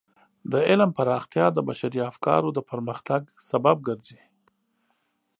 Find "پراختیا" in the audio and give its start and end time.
0.97-1.45